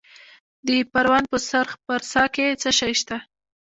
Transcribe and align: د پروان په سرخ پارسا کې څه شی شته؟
د 0.67 0.69
پروان 0.91 1.23
په 1.31 1.37
سرخ 1.49 1.71
پارسا 1.85 2.23
کې 2.35 2.45
څه 2.61 2.69
شی 2.79 2.93
شته؟ 2.99 3.17